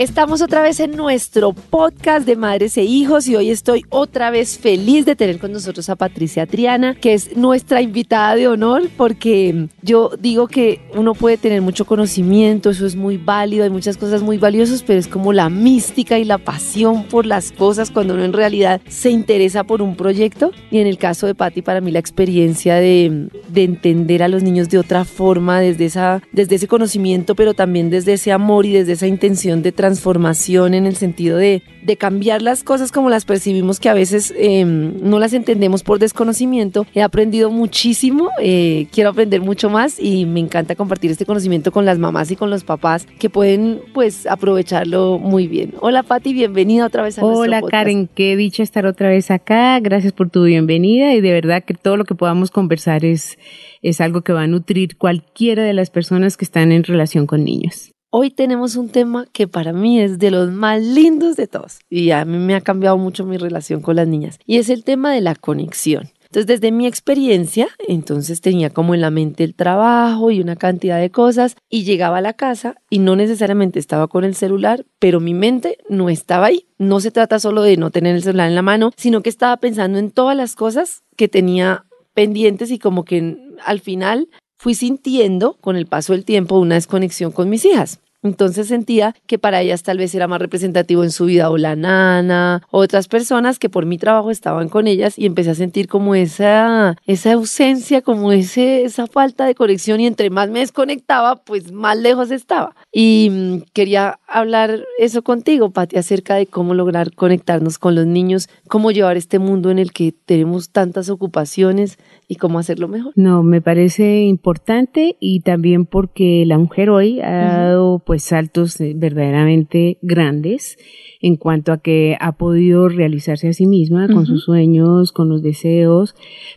[0.00, 4.56] Estamos otra vez en nuestro podcast de Madres e Hijos y hoy estoy otra vez
[4.56, 9.66] feliz de tener con nosotros a Patricia Triana, que es nuestra invitada de honor, porque
[9.82, 14.22] yo digo que uno puede tener mucho conocimiento, eso es muy válido, hay muchas cosas
[14.22, 18.24] muy valiosas, pero es como la mística y la pasión por las cosas cuando uno
[18.24, 20.50] en realidad se interesa por un proyecto.
[20.70, 24.42] Y en el caso de Patti, para mí la experiencia de, de entender a los
[24.42, 28.72] niños de otra forma, desde, esa, desde ese conocimiento, pero también desde ese amor y
[28.72, 33.24] desde esa intención de transformación en el sentido de, de cambiar las cosas como las
[33.24, 36.86] percibimos, que a veces eh, no las entendemos por desconocimiento.
[36.94, 41.84] He aprendido muchísimo, eh, quiero aprender mucho más y me encanta compartir este conocimiento con
[41.86, 45.74] las mamás y con los papás que pueden pues aprovecharlo muy bien.
[45.80, 47.70] Hola Patti, bienvenida otra vez a Hola nuestro podcast.
[47.72, 49.80] Karen, qué dicha estar otra vez acá.
[49.80, 53.38] Gracias por tu bienvenida y de verdad que todo lo que podamos conversar es,
[53.82, 57.42] es algo que va a nutrir cualquiera de las personas que están en relación con
[57.44, 57.90] niños.
[58.12, 62.10] Hoy tenemos un tema que para mí es de los más lindos de todos y
[62.10, 65.12] a mí me ha cambiado mucho mi relación con las niñas y es el tema
[65.12, 66.10] de la conexión.
[66.24, 70.98] Entonces, desde mi experiencia, entonces tenía como en la mente el trabajo y una cantidad
[70.98, 75.20] de cosas y llegaba a la casa y no necesariamente estaba con el celular, pero
[75.20, 76.66] mi mente no estaba ahí.
[76.78, 79.56] No se trata solo de no tener el celular en la mano, sino que estaba
[79.58, 84.28] pensando en todas las cosas que tenía pendientes y como que al final
[84.60, 87.98] fui sintiendo con el paso del tiempo una desconexión con mis hijas.
[88.22, 91.74] Entonces sentía que para ellas tal vez era más representativo en su vida o la
[91.74, 95.88] nana, o otras personas que por mi trabajo estaban con ellas y empecé a sentir
[95.88, 101.36] como esa, esa ausencia, como ese, esa falta de conexión y entre más me desconectaba,
[101.36, 102.76] pues más lejos estaba.
[102.92, 108.48] Y mm, quería hablar eso contigo, Pati, acerca de cómo lograr conectarnos con los niños,
[108.68, 113.12] cómo llevar este mundo en el que tenemos tantas ocupaciones y cómo hacerlo mejor.
[113.14, 118.94] No, me parece importante y también porque la mujer hoy ha dado pues saltos eh,
[118.96, 120.76] verdaderamente grandes
[121.20, 125.42] en cuanto a que ha podido realizarse a sí misma con sus sueños, con los
[125.42, 126.14] deseos,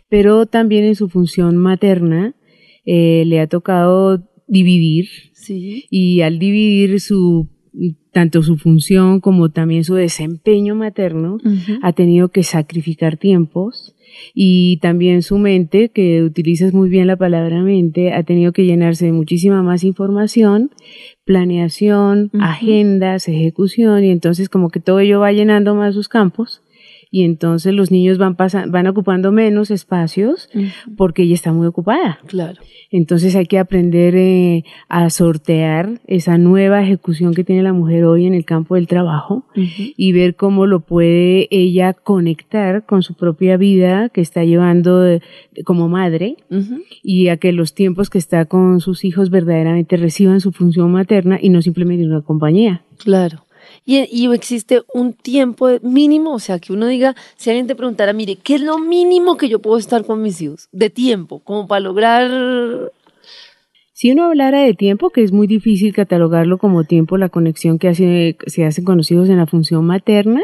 [0.08, 2.34] pero también en su función materna
[2.86, 5.84] eh, le ha tocado dividir Sí.
[5.90, 7.48] y al dividir su
[8.12, 11.38] tanto su función como también su desempeño materno,
[11.82, 13.96] ha tenido que sacrificar tiempos
[14.32, 19.06] y también su mente, que utilizas muy bien la palabra mente, ha tenido que llenarse
[19.06, 20.70] de muchísima más información,
[21.24, 26.60] planeación, agendas, ejecución y entonces como que todo ello va llenando más sus campos
[27.16, 30.48] y entonces los niños van pasa- van ocupando menos espacios
[30.96, 32.18] porque ella está muy ocupada.
[32.26, 32.60] Claro.
[32.90, 38.26] Entonces hay que aprender eh, a sortear esa nueva ejecución que tiene la mujer hoy
[38.26, 39.46] en el campo del trabajo
[39.96, 45.22] y ver cómo lo puede ella conectar con su propia vida que está llevando de-
[45.64, 46.36] como madre
[47.04, 51.38] y a que los tiempos que está con sus hijos verdaderamente reciban su función materna
[51.40, 52.82] y no simplemente una compañía.
[52.98, 53.44] Claro.
[53.86, 58.36] Y, existe un tiempo mínimo, o sea, que uno diga, si alguien te preguntara, mire,
[58.36, 60.68] ¿qué es lo mínimo que yo puedo estar con mis hijos?
[60.72, 62.90] De tiempo, como para lograr...
[63.92, 67.94] Si uno hablara de tiempo, que es muy difícil catalogarlo como tiempo, la conexión que
[67.94, 70.42] se hace con los hijos en la función materna,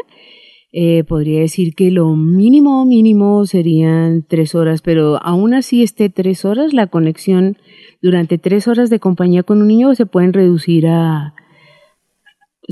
[0.71, 6.45] eh, podría decir que lo mínimo mínimo serían tres horas, pero aún así esté tres
[6.45, 7.57] horas, la conexión
[8.01, 11.33] durante tres horas de compañía con un niño se pueden reducir a,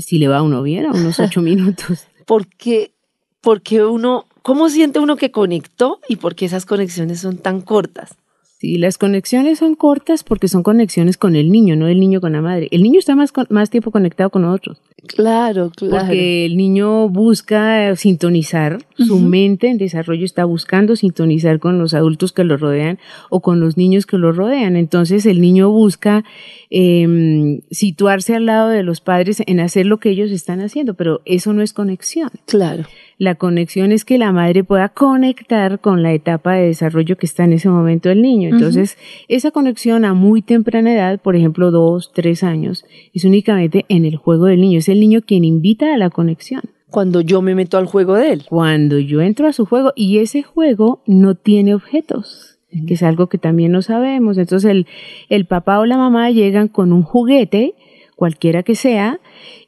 [0.00, 2.06] si le va a uno bien, a unos ocho minutos.
[2.26, 2.92] Porque,
[3.40, 8.16] porque uno, ¿cómo siente uno que conectó y por qué esas conexiones son tan cortas?
[8.60, 12.32] Sí, las conexiones son cortas porque son conexiones con el niño, no el niño con
[12.32, 12.68] la madre.
[12.72, 14.82] El niño está más, con- más tiempo conectado con nosotros.
[15.06, 15.96] Claro, claro.
[16.08, 22.32] Porque el niño busca sintonizar, su mente en desarrollo está buscando sintonizar con los adultos
[22.32, 22.98] que lo rodean
[23.30, 24.76] o con los niños que lo rodean.
[24.76, 26.22] Entonces el niño busca
[26.68, 31.22] em, situarse al lado de los padres en hacer lo que ellos están haciendo, pero
[31.24, 32.30] eso no es conexión.
[32.46, 32.84] Claro.
[33.20, 37.44] La conexión es que la madre pueda conectar con la etapa de desarrollo que está
[37.44, 38.48] en ese momento del niño.
[38.48, 38.96] Entonces,
[39.28, 44.16] esa conexión a muy temprana edad, por ejemplo, dos, tres años, es únicamente en el
[44.16, 44.78] juego del niño.
[44.78, 46.62] Es el niño quien invita a la conexión.
[46.88, 48.44] Cuando yo me meto al juego de él.
[48.48, 53.26] Cuando yo entro a su juego y ese juego no tiene objetos, que es algo
[53.26, 54.38] que también no sabemos.
[54.38, 54.86] Entonces, el,
[55.28, 57.74] el papá o la mamá llegan con un juguete,
[58.20, 59.18] cualquiera que sea,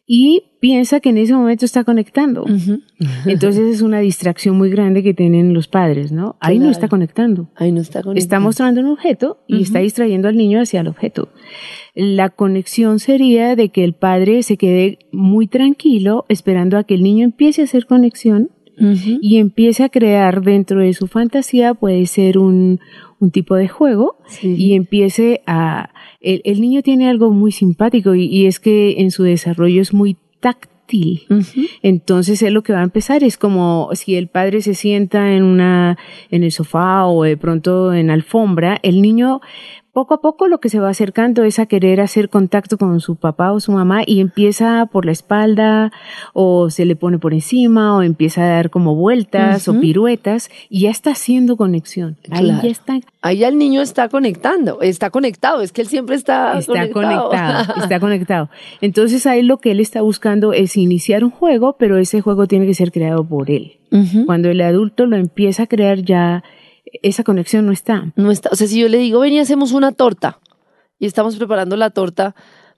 [0.06, 2.44] y piensa que en ese momento está conectando.
[3.24, 6.36] Entonces es una distracción muy grande que tienen los padres, ¿no?
[6.38, 7.48] Ahí no está conectando.
[7.56, 10.88] Ahí no está con Está mostrando un objeto y está distrayendo al niño hacia el
[10.88, 11.30] objeto.
[11.94, 17.02] La conexión sería de que el padre se quede muy tranquilo esperando a que el
[17.02, 22.36] niño empiece a hacer conexión y empieza a crear dentro de su fantasía, puede ser
[22.36, 22.80] un,
[23.18, 25.91] un tipo de juego, y empiece a...
[26.22, 29.92] El, el, niño tiene algo muy simpático y, y es que en su desarrollo es
[29.92, 31.22] muy táctil.
[31.82, 35.42] Entonces él lo que va a empezar es como si el padre se sienta en
[35.42, 35.96] una
[36.30, 39.40] en el sofá o de pronto en alfombra, el niño
[39.92, 43.16] poco a poco lo que se va acercando es a querer hacer contacto con su
[43.16, 45.92] papá o su mamá y empieza por la espalda
[46.32, 50.82] o se le pone por encima o empieza a dar como vueltas o piruetas y
[50.82, 52.16] ya está haciendo conexión.
[52.30, 53.00] Ahí ya está.
[53.20, 57.74] Ahí ya el niño está conectando, está conectado, es que él siempre está, está conectado.
[57.82, 58.48] Está conectado.
[58.80, 62.66] Entonces ahí lo que él está buscando es iniciar un juego, pero ese juego tiene
[62.66, 63.78] que ser creado por él.
[64.24, 66.42] Cuando el adulto lo empieza a crear ya
[67.02, 68.12] esa conexión no está.
[68.16, 68.50] No está.
[68.52, 70.38] O sea, si yo le digo, ven y hacemos una torta
[70.98, 72.34] y estamos preparando la torta,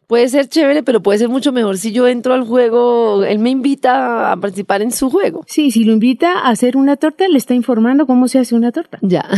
[0.06, 3.51] puede ser chévere, pero puede ser mucho mejor si yo entro al juego, él me
[3.51, 5.45] invita a participar en su juego.
[5.47, 8.73] Sí, si lo invita a hacer una torta, le está informando cómo se hace una
[8.73, 8.99] torta.
[9.03, 9.29] Ya.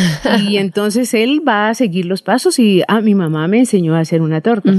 [0.49, 4.01] y entonces él va a seguir los pasos y, ah, mi mamá me enseñó a
[4.01, 4.73] hacer una torta.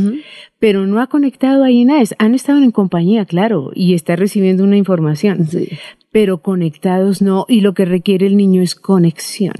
[0.59, 2.03] Pero no ha conectado ahí nada.
[2.17, 5.47] Han estado en compañía, claro, y está recibiendo una información.
[5.47, 5.69] Sí
[6.11, 9.53] pero conectados no, y lo que requiere el niño es conexión.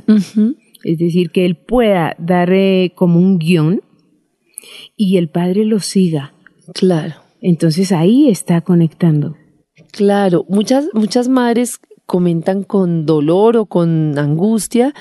[0.84, 3.82] Es decir, que él pueda dar eh, como un guion
[4.96, 6.34] y el padre lo siga.
[6.74, 7.16] Claro.
[7.42, 9.36] Entonces ahí está conectando.
[9.92, 14.94] Claro, muchas, muchas madres comentan con dolor o con angustia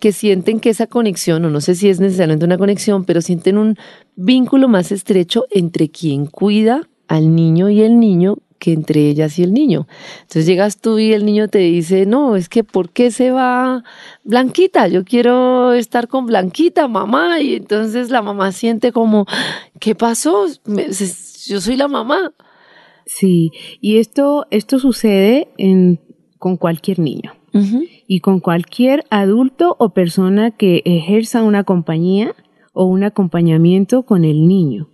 [0.00, 3.58] que sienten que esa conexión, o no sé si es necesariamente una conexión, pero sienten
[3.58, 3.76] un
[4.16, 9.42] vínculo más estrecho entre quien cuida al niño y el niño que entre ellas y
[9.42, 9.86] el niño.
[10.22, 13.84] Entonces llegas tú y el niño te dice, no, es que ¿por qué se va
[14.24, 14.88] Blanquita?
[14.88, 17.40] Yo quiero estar con Blanquita, mamá.
[17.40, 19.26] Y entonces la mamá siente como,
[19.80, 20.46] ¿qué pasó?
[21.46, 22.32] Yo soy la mamá.
[23.06, 26.00] Sí, y esto, esto sucede en,
[26.38, 27.32] con cualquier niño.
[28.08, 32.34] Y con cualquier adulto o persona que ejerza una compañía
[32.72, 34.88] o un acompañamiento con el niño.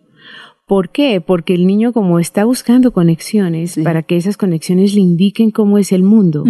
[0.71, 1.21] ¿Por qué?
[1.21, 5.91] Porque el niño como está buscando conexiones para que esas conexiones le indiquen cómo es
[5.91, 6.45] el mundo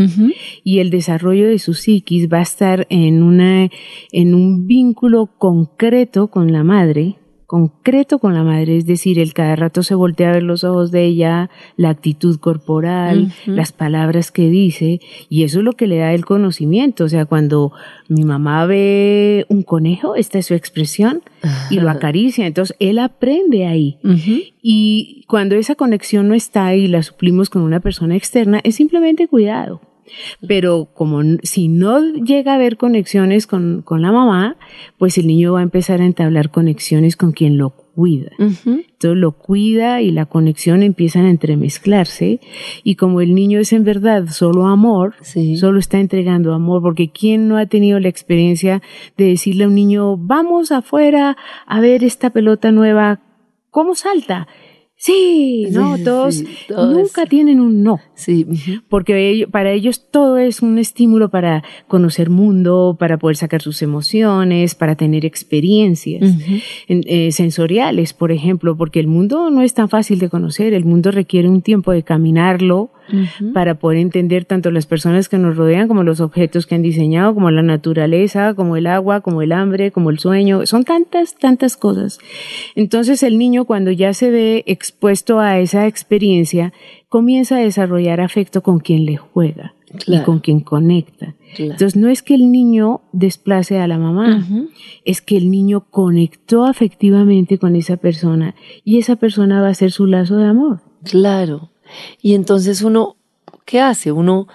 [0.63, 3.71] y el desarrollo de su psiquis va a estar en una
[4.13, 7.17] en un vínculo concreto con la madre
[7.51, 10.93] concreto con la madre, es decir, el cada rato se voltea a ver los ojos
[10.93, 15.97] de ella, la actitud corporal, las palabras que dice, y eso es lo que le
[15.97, 17.03] da el conocimiento.
[17.03, 17.73] O sea, cuando
[18.07, 21.23] mi mamá ve un conejo, esta es su expresión,
[21.71, 23.99] y lo acaricia, entonces él aprende ahí.
[24.63, 29.27] Y cuando esa conexión no está y la suplimos con una persona externa, es simplemente
[29.27, 29.81] cuidado.
[30.47, 34.57] Pero como si no llega a haber conexiones con, con, la mamá,
[34.99, 37.71] pues el niño va a empezar a entablar conexiones con quien lo
[38.01, 38.31] cuida.
[38.39, 42.41] Entonces lo cuida y la conexión empiezan a entremezclarse
[42.83, 45.17] y como el niño es en verdad solo amor,
[45.59, 48.81] solo está entregando amor, porque ¿quién no ha tenido la experiencia
[49.19, 51.37] de decirle a un niño, vamos afuera
[51.67, 53.21] a ver esta pelota nueva,
[53.71, 54.49] ¿cómo salta?
[54.97, 58.01] Sí, no, todos, nunca tienen un no.
[58.21, 58.47] Sí.
[58.89, 64.75] Porque para ellos todo es un estímulo para conocer mundo, para poder sacar sus emociones,
[64.75, 66.37] para tener experiencias
[66.89, 71.11] eh, sensoriales, por ejemplo, porque el mundo no es tan fácil de conocer, el mundo
[71.11, 72.91] requiere un tiempo de caminarlo,
[73.53, 77.35] para poder entender tanto las personas que nos rodean como los objetos que han diseñado,
[77.35, 80.67] como la naturaleza, como el agua, como el hambre, como el sueño.
[80.67, 82.19] Son tantas, tantas cosas.
[82.75, 86.73] Entonces el niño cuando ya se ve expuesto a esa experiencia,
[87.11, 89.75] comienza a desarrollar afecto con quien le juega.
[90.07, 91.35] y con quien conecta.
[91.59, 94.47] Entonces no es que el niño desplace a la mamá,
[95.05, 99.91] es que el niño conectó afectivamente con esa persona y esa persona va a ser
[99.91, 100.81] su lazo de amor.
[101.03, 101.71] Claro.
[102.23, 103.17] Y entonces uno,
[103.65, 104.13] ¿qué hace?
[104.13, 104.47] Uno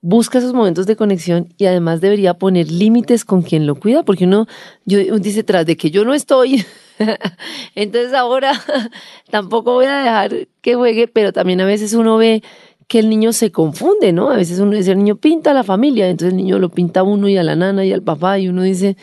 [0.00, 4.26] busca esos momentos de conexión y además debería poner límites con quien lo cuida, porque
[4.26, 4.46] uno,
[4.84, 6.64] yo, dice, tras de que yo no estoy,
[7.74, 8.52] entonces ahora
[9.30, 12.42] tampoco voy a dejar que juegue, pero también a veces uno ve
[12.88, 14.30] que el niño se confunde, ¿no?
[14.30, 17.00] A veces uno dice, el niño pinta a la familia, entonces el niño lo pinta
[17.00, 18.96] a uno y a la nana y al papá, y uno dice,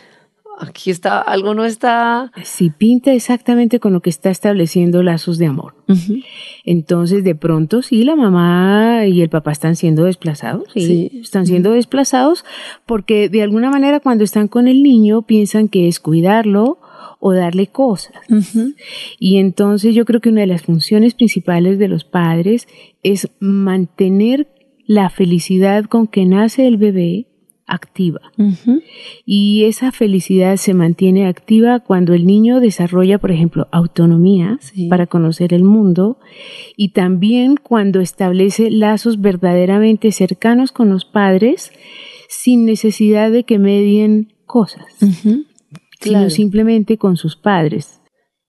[0.58, 2.30] aquí está, algo no está.
[2.44, 5.74] Sí, pinta exactamente con lo que está estableciendo lazos de amor.
[6.64, 11.72] Entonces, de pronto, sí, la mamá y el papá están siendo desplazados, sí, están siendo
[11.72, 12.44] desplazados
[12.86, 16.78] porque de alguna manera cuando están con el niño piensan que es cuidarlo
[17.24, 18.16] o darle cosas.
[19.20, 22.66] Y entonces yo creo que una de las funciones principales de los padres
[23.04, 24.48] es mantener
[24.86, 27.28] la felicidad con que nace el bebé
[27.64, 28.32] activa.
[29.24, 34.58] Y esa felicidad se mantiene activa cuando el niño desarrolla, por ejemplo, autonomía
[34.90, 36.18] para conocer el mundo
[36.76, 41.70] y también cuando establece lazos verdaderamente cercanos con los padres
[42.28, 44.86] sin necesidad de que medien cosas,
[46.02, 48.00] sino simplemente con sus padres.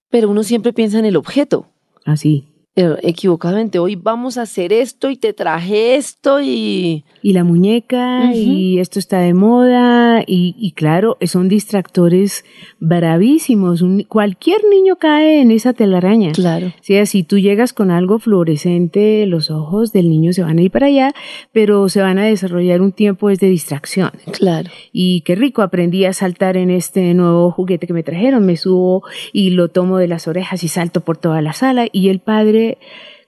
[0.09, 1.67] Pero uno siempre piensa en el objeto.
[2.05, 2.52] Así.
[2.75, 7.03] Eh, equivocadamente, hoy vamos a hacer esto y te traje esto y...
[7.21, 12.43] Y la muñeca y esto está de moda y, claro, son distractores
[12.79, 13.83] bravísimos.
[14.09, 16.31] cualquier niño cae en esa telaraña.
[16.31, 16.67] Claro.
[16.67, 20.63] O sea, si tú llegas con algo fluorescente, los ojos del niño se van a
[20.63, 21.13] ir para allá,
[21.53, 24.11] pero se van a desarrollar un tiempo de distracción.
[24.31, 24.69] Claro.
[24.91, 28.45] Y qué rico, aprendí a saltar en este nuevo juguete que me trajeron.
[28.45, 32.09] Me subo y lo tomo de las orejas y salto por toda la sala y
[32.09, 32.62] el padre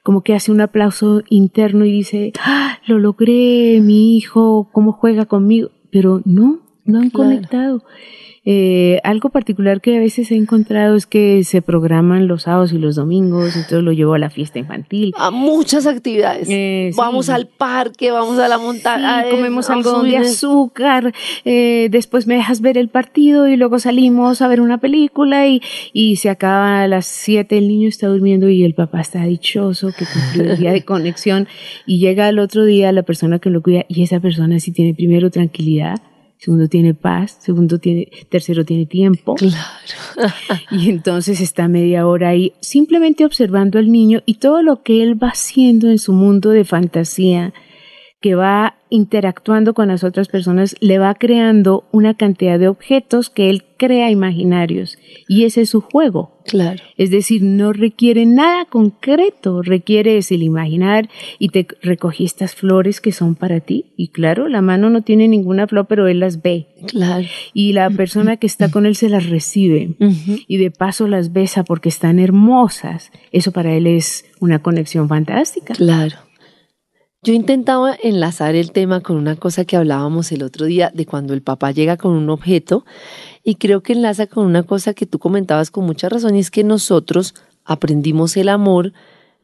[0.04, 5.25] como que hace un aplauso interno y dice, ¡Ah, lo logré, mi hijo, cómo juega
[5.25, 7.84] conmigo, pero no, no han conectado.
[8.48, 12.78] Eh, algo particular que a veces he encontrado es que se programan los sábados y
[12.78, 15.14] los domingos, entonces lo llevo a la fiesta infantil.
[15.18, 16.48] A muchas actividades.
[16.50, 19.25] Eh, vamos al parque, vamos a la montaña.
[19.32, 21.12] comemos algo de azúcar,
[21.44, 25.62] eh, después me dejas ver el partido y luego salimos a ver una película y,
[25.92, 29.92] y se acaba a las 7, el niño está durmiendo y el papá está dichoso
[29.98, 31.48] que cumplió el día de conexión
[31.88, 34.94] y llega el otro día la persona que lo cuida y esa persona sí tiene
[34.94, 36.00] primero tranquilidad
[36.38, 39.36] segundo tiene paz, segundo tiene, tercero tiene tiempo.
[39.36, 40.34] Claro.
[40.72, 45.22] y entonces está media hora ahí simplemente observando al niño y todo lo que él
[45.22, 47.54] va haciendo en su mundo de fantasía,
[48.25, 53.51] que va interactuando con las otras personas, le va creando una cantidad de objetos que
[53.51, 54.98] él crea imaginarios.
[55.27, 56.41] Y ese es su juego.
[56.48, 56.82] Claro.
[56.98, 63.12] Es decir, no requiere nada concreto, requiere el imaginar y te recogí estas flores que
[63.12, 63.94] son para ti.
[63.96, 66.70] Y claro, la mano no tiene ninguna flor, pero él las ve.
[66.88, 67.27] Claro.
[67.53, 69.98] Y la persona que está con él se las recibe.
[70.48, 73.12] Y de paso las besa porque están hermosas.
[73.32, 75.75] Eso para él es una conexión fantástica.
[75.75, 76.25] Claro.
[77.25, 81.34] Yo intentaba enlazar el tema con una cosa que hablábamos el otro día de cuando
[81.34, 82.86] el papá llega con un objeto
[83.44, 86.51] y creo que enlaza con una cosa que tú comentabas con mucha razón y es
[86.51, 88.94] que nosotros aprendimos el amor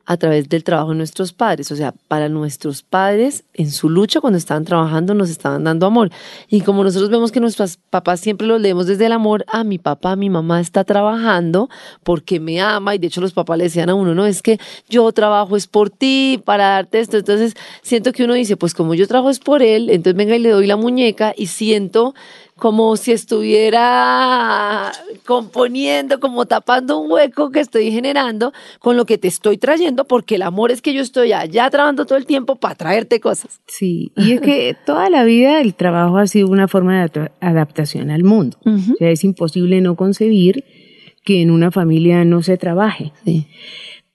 [0.05, 1.71] a través del trabajo de nuestros padres.
[1.71, 6.09] O sea, para nuestros padres, en su lucha cuando estaban trabajando, nos estaban dando amor.
[6.49, 9.77] Y como nosotros vemos que nuestros papás siempre los leemos desde el amor, a mi
[9.77, 11.69] papá, mi mamá está trabajando
[12.03, 12.95] porque me ama.
[12.95, 15.67] Y de hecho los papás le decían a uno, no, es que yo trabajo es
[15.67, 17.17] por ti, para darte esto.
[17.17, 20.39] Entonces siento que uno dice, pues como yo trabajo es por él, entonces venga y
[20.39, 22.13] le doy la muñeca y siento
[22.61, 24.91] como si estuviera
[25.25, 30.35] componiendo, como tapando un hueco que estoy generando con lo que te estoy trayendo, porque
[30.35, 33.61] el amor es que yo estoy allá trabajando todo el tiempo para traerte cosas.
[33.65, 38.11] Sí, y es que toda la vida el trabajo ha sido una forma de adaptación
[38.11, 38.59] al mundo.
[38.63, 40.63] O sea, es imposible no concebir
[41.25, 43.11] que en una familia no se trabaje.
[43.25, 43.47] Sí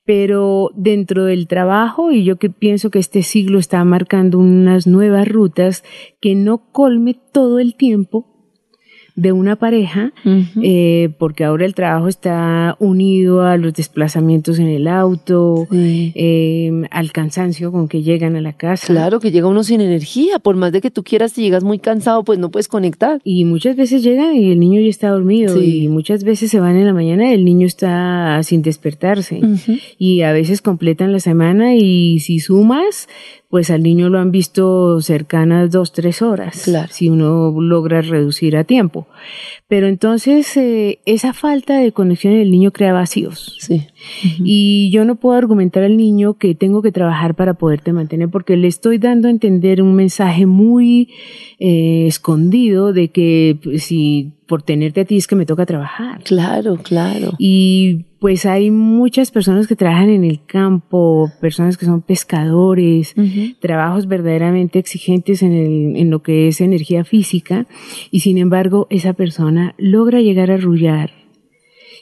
[0.05, 5.27] pero dentro del trabajo, y yo que pienso que este siglo está marcando unas nuevas
[5.27, 5.83] rutas
[6.21, 8.36] que no colme todo el tiempo
[9.17, 10.13] de una pareja,
[10.63, 17.13] eh, porque ahora el trabajo está unido a los desplazamientos en el auto, em, al
[17.13, 18.87] cansancio con que llegan a la casa.
[18.87, 21.79] Claro, que llega uno sin energía, por más de que tú quieras, si llegas muy
[21.79, 23.21] cansado, pues no puedes conectar.
[23.25, 26.77] Y muchas veces llegan y el niño ya está dormido, y muchas veces se van
[26.77, 29.41] en la mañana y el niño está sin despertarse,
[29.99, 33.09] y a veces completan la semana y si sumas,
[33.49, 38.65] pues al niño lo han visto cercanas dos, tres horas, si uno logra reducir a
[38.65, 39.07] tiempo.
[39.69, 43.57] Pero entonces eh, esa falta de conexión en el niño crea vacíos.
[43.61, 43.87] Sí.
[44.45, 48.57] Y yo no puedo argumentar al niño que tengo que trabajar para poderte mantener, porque
[48.57, 51.11] le estoy dando a entender un mensaje muy
[51.59, 56.23] eh, escondido de que pues, si por tenerte a ti es que me toca trabajar.
[56.25, 57.33] Claro, claro.
[57.39, 63.15] Y pues hay muchas personas que trabajan en el campo, personas que son pescadores,
[63.61, 67.67] trabajos verdaderamente exigentes en, el, en lo que es energía física,
[68.11, 71.26] y sin embargo esa persona logra llegar a arrullar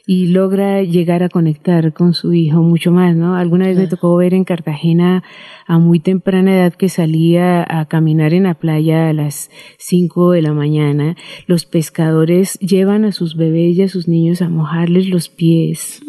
[0.06, 3.36] y logra llegar a conectar con su hijo mucho más, ¿no?
[3.36, 5.22] Alguna vez me tocó ver en Cartagena
[5.66, 10.42] a muy temprana edad que salía a caminar en la playa a las 5 de
[10.42, 15.28] la mañana, los pescadores llevan a sus bebés y a sus niños a mojarles los
[15.28, 16.02] pies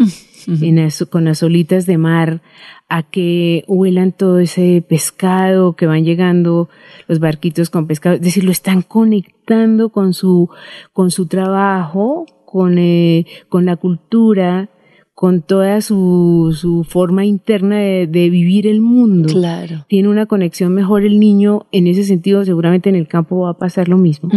[1.10, 2.42] con las olitas de mar
[2.88, 6.70] a que huelan todo ese pescado que van llegando
[7.08, 10.50] los barquitos con pescado, es decir, lo están conectando con su
[10.94, 12.26] con su trabajo
[12.56, 14.70] con, eh, con la cultura,
[15.14, 19.28] con toda su, su forma interna de, de, vivir el mundo.
[19.28, 19.86] Claro.
[19.90, 23.58] Tiene una conexión mejor el niño, en ese sentido seguramente en el campo va a
[23.58, 24.30] pasar lo mismo.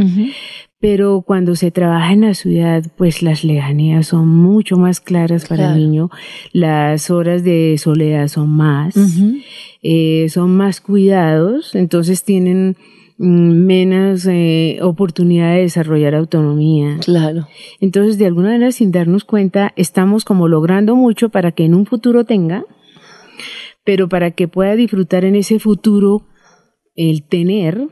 [0.81, 5.73] Pero cuando se trabaja en la ciudad, pues las lejanías son mucho más claras para
[5.73, 6.11] el niño,
[6.53, 8.97] las horas de soledad son más,
[9.81, 12.77] eh, son más cuidados, entonces tienen
[13.19, 16.99] menos eh, oportunidad de desarrollar autonomía.
[17.05, 17.49] Claro.
[17.81, 21.85] Entonces, de alguna manera, sin darnos cuenta, estamos como logrando mucho para que en un
[21.85, 22.65] futuro tenga,
[23.85, 26.27] pero para que pueda disfrutar en ese futuro
[26.95, 27.89] el tener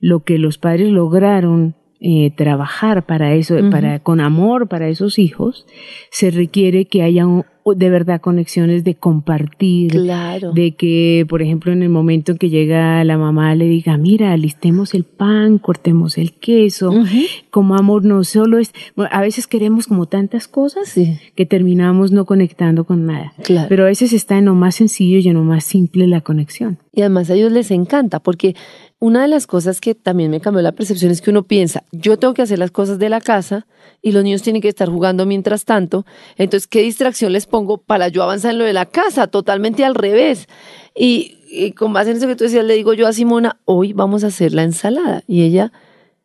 [0.00, 5.66] lo que los padres lograron eh, trabajar para eso, para con amor para esos hijos,
[6.10, 10.52] se requiere que haya un- de verdad conexiones de compartir, Claro.
[10.52, 14.32] de que, por ejemplo, en el momento en que llega la mamá le diga, mira,
[14.32, 17.06] alistemos el pan, cortemos el queso, Ujú.
[17.50, 21.16] como amor no solo es, bueno, a veces queremos como tantas cosas Sí.
[21.34, 23.32] que terminamos no conectando con nada.
[23.42, 23.66] Claro.
[23.68, 26.78] Pero a veces está en lo más sencillo y en lo más simple la conexión.
[26.94, 28.54] Y además a ellos les encanta, porque
[28.98, 32.18] una de las cosas que también me cambió la percepción es que uno piensa, yo
[32.18, 33.66] tengo que hacer las cosas de la casa
[34.00, 38.08] y los niños tienen que estar jugando mientras tanto, entonces, ¿qué distracción les pongo para
[38.08, 39.26] yo avanzar en lo de la casa?
[39.26, 40.48] Totalmente al revés.
[40.94, 43.92] Y, y con base en eso que tú decías, le digo yo a Simona, hoy
[43.92, 45.22] vamos a hacer la ensalada.
[45.26, 45.72] Y ella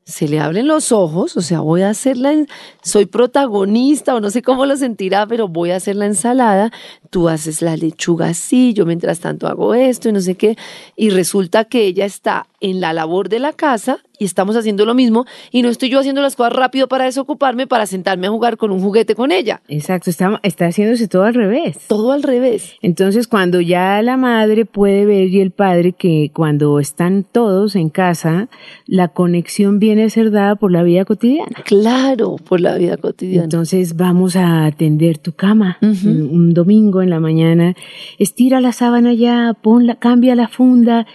[0.09, 2.47] se le abren los ojos, o sea, voy a hacer la, en-
[2.81, 6.71] soy protagonista o no sé cómo lo sentirá, pero voy a hacer la ensalada,
[7.09, 10.57] tú haces la lechuga así, yo mientras tanto hago esto y no sé qué,
[10.95, 14.93] y resulta que ella está en la labor de la casa y estamos haciendo lo
[14.93, 18.57] mismo y no estoy yo haciendo las cosas rápido para desocuparme, para sentarme a jugar
[18.57, 19.61] con un juguete con ella.
[19.67, 21.77] Exacto, está, está haciéndose todo al revés.
[21.87, 22.75] Todo al revés.
[22.81, 27.89] Entonces, cuando ya la madre puede ver y el padre que cuando están todos en
[27.89, 28.49] casa,
[28.85, 31.63] la conexión viene a ser dada por la vida cotidiana.
[31.65, 33.45] Claro, por la vida cotidiana.
[33.45, 37.75] Entonces vamos a atender tu cama un domingo en la mañana,
[38.17, 41.05] estira la sábana ya, ponla, cambia la funda.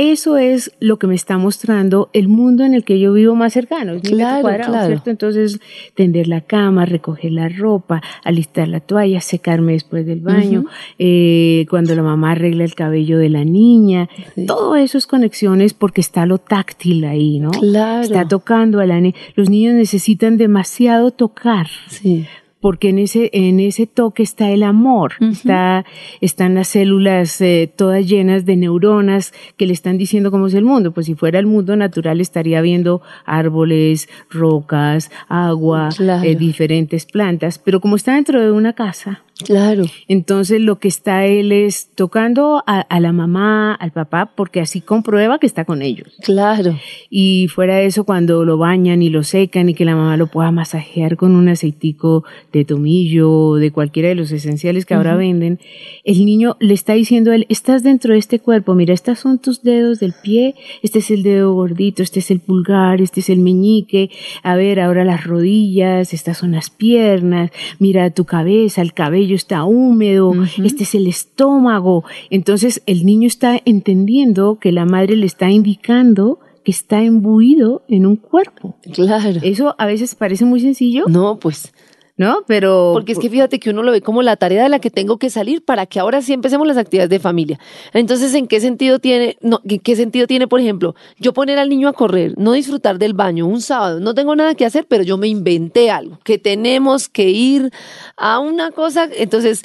[0.00, 3.52] Eso es lo que me está mostrando el mundo en el que yo vivo más
[3.52, 3.94] cercano.
[3.94, 4.86] es Claro, cuadrado, claro.
[4.86, 5.10] ¿cierto?
[5.10, 5.58] Entonces,
[5.96, 10.66] tender la cama, recoger la ropa, alistar la toalla, secarme después del baño,
[11.00, 14.08] eh, cuando la mamá arregla el cabello de la niña.
[14.36, 14.46] Sí.
[14.46, 17.50] Todo eso es conexiones porque está lo táctil ahí, ¿no?
[17.50, 18.02] Claro.
[18.02, 19.16] Está tocando a la niña.
[19.34, 22.24] Los niños necesitan demasiado tocar Sí.
[22.60, 25.84] Porque en ese, en ese toque está el amor, está,
[26.20, 30.64] están las células eh, todas llenas de neuronas que le están diciendo cómo es el
[30.64, 30.92] mundo.
[30.92, 36.24] Pues si fuera el mundo natural estaría viendo árboles, rocas, agua, Claro.
[36.28, 39.84] eh, diferentes plantas, pero como está dentro de una casa, Claro.
[40.08, 44.80] entonces lo que está él es tocando a, a la mamá, al papá, porque así
[44.80, 46.16] comprueba que está con ellos.
[46.22, 46.76] Claro.
[47.10, 50.26] Y fuera de eso, cuando lo bañan y lo secan y que la mamá lo
[50.26, 55.16] pueda masajear con un aceitico de tomillo o de cualquiera de los esenciales que ahora
[55.16, 55.60] venden,
[56.04, 59.38] el niño le está diciendo a él, estás dentro de este cuerpo, mira, estos son
[59.38, 63.30] tus dedos del pie, este es el dedo gordito, este es el pulgar, este es
[63.30, 64.10] el meñique,
[64.42, 69.64] a ver, ahora las rodillas, estas son las piernas, mira tu cabeza, el cabello está
[69.64, 72.04] húmedo, este es el estómago.
[72.30, 78.04] Entonces el niño está entendiendo que la madre le está indicando que está imbuido en
[78.04, 78.76] un cuerpo.
[78.92, 79.40] Claro.
[79.42, 81.72] Eso a veces parece muy sencillo, No, pues.
[82.18, 82.44] ¿No?
[82.46, 84.90] Pero Porque es que fíjate que uno lo ve como la tarea de la que
[84.90, 87.58] tengo que salir para que ahora sí empecemos las actividades de familia.
[87.94, 91.68] Entonces, ¿en qué sentido tiene, no, qué, qué sentido tiene, por ejemplo, yo poner al
[91.68, 95.04] niño a correr, no disfrutar del baño un sábado, no tengo nada que hacer, pero
[95.04, 97.70] yo me inventé algo, que tenemos que ir
[98.16, 99.62] a una cosa, entonces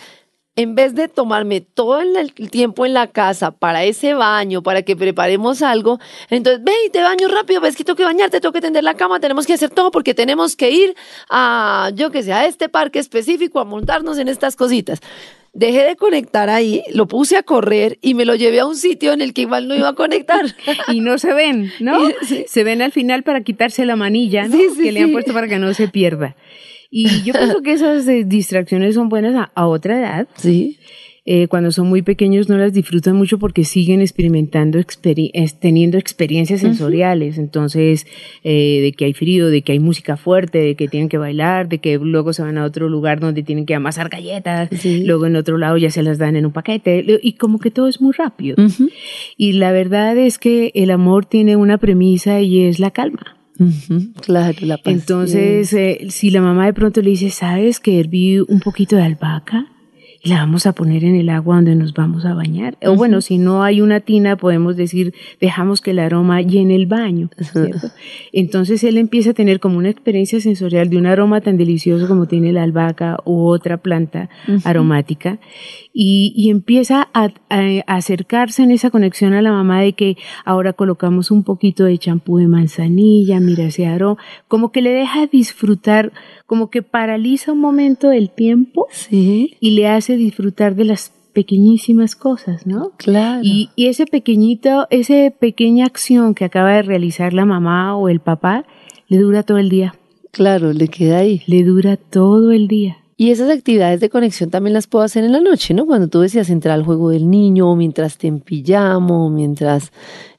[0.55, 4.95] en vez de tomarme todo el tiempo en la casa para ese baño, para que
[4.95, 8.61] preparemos algo, entonces ve y te baño rápido, ves que tengo que bañarte, tengo que
[8.61, 10.95] tender la cama, tenemos que hacer todo porque tenemos que ir
[11.29, 14.99] a, yo que sé, a este parque específico a montarnos en estas cositas.
[15.55, 19.13] Dejé de conectar ahí, lo puse a correr y me lo llevé a un sitio
[19.13, 20.45] en el que igual no iba a conectar.
[20.87, 21.99] y no se ven, ¿no?
[22.23, 22.45] Sí.
[22.47, 24.57] Se ven al final para quitarse la manilla, ¿no?
[24.57, 26.35] Sí, sí, que le han puesto para que no se pierda.
[26.95, 30.27] Y yo pienso que esas eh, distracciones son buenas a, a otra edad.
[30.35, 30.77] Sí,
[31.25, 35.97] Eh, cuando son muy pequeños no las disfrutan mucho porque siguen experimentando, experi- es- teniendo
[35.97, 37.37] experiencias sensoriales.
[37.37, 38.05] Entonces,
[38.43, 41.69] eh, de que hay frío, de que hay música fuerte, de que tienen que bailar,
[41.69, 45.05] de que luego se van a otro lugar donde tienen que amasar galletas, Sí.
[45.05, 47.87] luego en otro lado ya se las dan en un paquete, y como que todo
[47.87, 48.57] es muy rápido.
[48.61, 48.89] Ujú.
[49.37, 53.37] Y la verdad es que el amor tiene una premisa y es la calma.
[54.21, 54.79] Claro, la.
[54.85, 59.03] Entonces, eh, si la mamá de pronto le dice, ¿sabes que herví un poquito de
[59.03, 59.67] albahaca?
[60.25, 62.77] y la vamos a poner en el agua donde nos vamos a bañar.
[62.85, 66.85] O bueno, si no hay una tina, podemos decir, dejamos que el aroma llene el
[66.85, 67.29] baño.
[67.37, 67.89] ¿cierto?
[68.31, 72.25] Entonces él empieza a tener como una experiencia sensorial de un aroma tan delicioso como
[72.25, 74.29] tiene la albahaca u otra planta
[74.63, 75.39] aromática
[75.93, 80.73] y, y empieza a, a, acercarse en esa conexión a la mamá de que ahora
[80.73, 86.11] colocamos un poquito de champú de manzanilla, mira ese aroma, como que le deja disfrutar,
[86.47, 89.55] como que paraliza un momento el tiempo Sí.
[89.59, 92.91] y le hace disfrutar de las pequeñísimas cosas, ¿no?
[92.97, 93.41] Claro.
[93.43, 98.19] Y, y ese pequeñito, esa pequeña acción que acaba de realizar la mamá o el
[98.19, 98.65] papá,
[99.07, 99.95] le dura todo el día,
[100.31, 101.41] claro, le queda ahí.
[101.47, 102.97] le dura todo el día.
[103.15, 105.85] Y esas actividades de conexión también las puedo hacer en la noche, ¿no?
[105.85, 109.91] Cuando tú decías entrar al juego del niño, o mientras te empillamo, mientras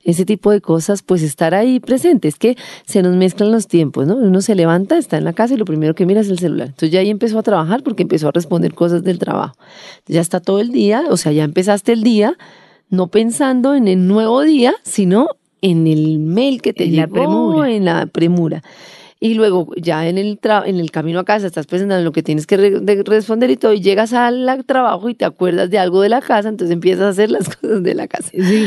[0.02, 2.28] ese tipo de cosas, pues estar ahí presente.
[2.28, 4.16] Es que se nos mezclan los tiempos, ¿no?
[4.16, 6.68] Uno se levanta, está en la casa y lo primero que mira es el celular.
[6.68, 9.54] Entonces ya ahí empezó a trabajar porque empezó a responder cosas del trabajo.
[10.06, 12.36] Ya está todo el día, o sea, ya empezaste el día
[12.90, 15.28] no pensando en el nuevo día, sino
[15.62, 17.70] en el mail que te En la llegó, premura.
[17.70, 18.62] en la premura.
[19.20, 22.12] Y luego ya en el, tra- en el camino a casa estás pensando en lo
[22.12, 25.70] que tienes que re- de- responder y todo, y llegas al trabajo y te acuerdas
[25.70, 28.30] de algo de la casa, entonces empiezas a hacer las cosas de la casa.
[28.32, 28.64] Sí.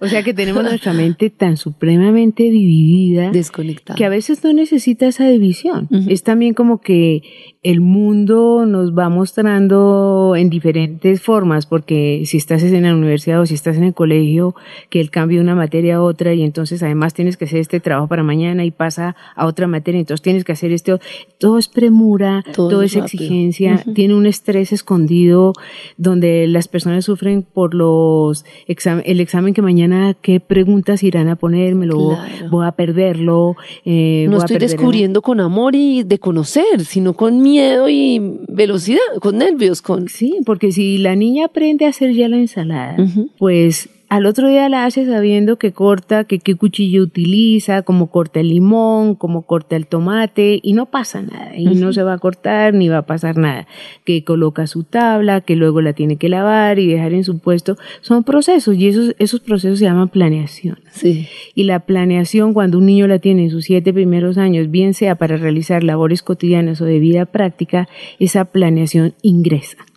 [0.00, 3.96] O sea que tenemos nuestra mente tan supremamente dividida Desconectada.
[3.96, 5.88] que a veces no necesita esa división.
[6.08, 7.22] Es también como que
[7.64, 13.46] el mundo nos va mostrando en diferentes formas, porque si estás en la universidad o
[13.46, 14.54] si estás en el colegio,
[14.90, 17.80] que el cambio de una materia a otra y entonces además tienes que hacer este
[17.80, 20.98] trabajo para mañana y pasa a otra materia, entonces tienes que hacer este,
[21.38, 25.52] todo es premura, Todo todo, es exigencia, tiene un estrés escondido
[25.96, 31.36] donde las personas sufren por los exam- el examen que mañana, qué preguntas irán a
[31.36, 32.50] poner, me lo Claro.
[32.50, 33.56] voy a perderlo.
[33.84, 38.20] eh, no voy a estoy descubriendo con amor y de conocer, sino con miedo y
[38.48, 40.08] velocidad, con nervios, con...
[40.08, 42.96] Sí, porque si la niña aprende a hacer ya la ensalada,
[43.38, 48.40] pues al otro día la hace sabiendo que corta, que qué cuchillo utiliza, cómo corta
[48.40, 52.18] el limón, cómo corta el tomate, y no pasa nada, y no se va a
[52.18, 53.66] cortar ni va a pasar nada.
[54.04, 57.76] Que coloca su tabla, que luego la tiene que lavar y dejar en su puesto,
[58.00, 60.78] son procesos, y esos, esos procesos se llaman planeación.
[60.90, 64.94] Sí, Y la planeación, cuando un niño la tiene en sus siete primeros años, bien
[64.94, 69.87] sea para realizar labores cotidianas o de vida práctica, esa planeación ingresa.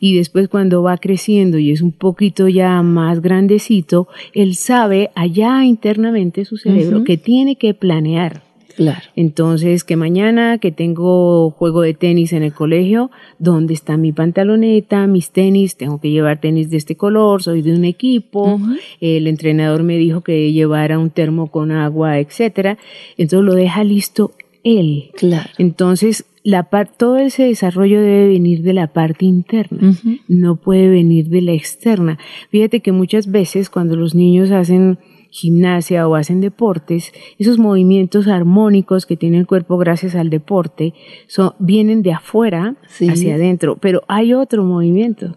[0.00, 5.64] Y después cuando va creciendo y es un poquito ya más grandecito, él sabe allá
[5.64, 8.42] internamente su cerebro que tiene que planear.
[8.76, 9.00] claro.
[9.16, 15.06] Entonces, que mañana que tengo juego de tenis en el colegio, ¿dónde está mi pantaloneta,
[15.08, 15.76] mis tenis?
[15.76, 18.60] Tengo que llevar tenis de este color, soy de un equipo.
[19.00, 22.78] El entrenador me dijo que llevara un termo con agua, etcétera.
[23.16, 25.10] Entonces lo deja listo él.
[25.16, 25.50] Claro.
[25.58, 29.92] Entonces, la par- todo ese desarrollo debe venir de la parte interna
[30.28, 32.18] no puede venir de la externa.
[32.50, 34.98] Fíjate que muchas veces cuando los niños hacen
[35.30, 40.94] gimnasia o hacen deportes, esos movimientos armónicos que tiene el cuerpo gracias al deporte
[41.26, 43.08] son, vienen de afuera Sí.
[43.08, 45.36] hacia adentro, pero hay otro movimiento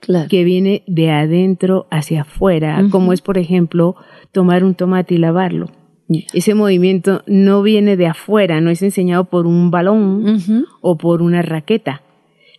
[0.00, 0.28] Claro.
[0.28, 3.94] que viene de adentro hacia afuera, como es por ejemplo
[4.32, 5.66] tomar un tomate y lavarlo.
[6.32, 11.42] Ese movimiento no viene de afuera, no es enseñado por un balón o por una
[11.42, 12.02] raqueta,